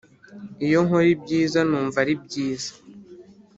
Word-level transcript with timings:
iyo 0.65 0.79
nkora 0.85 1.07
ibyiza, 1.15 1.59
numva 1.69 1.97
ari 2.03 2.13
byiza. 2.23 2.71